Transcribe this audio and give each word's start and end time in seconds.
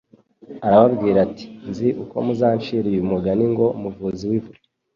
Arababwira 0.67 1.17
ati: 1.27 1.45
Nzi 1.69 1.87
ko 2.09 2.17
muzanshira 2.25 2.85
uyu 2.91 3.09
mugani 3.09 3.45
ngo 3.53 3.65
:"Muvuzi 3.81 4.23
wivure." 4.31 4.61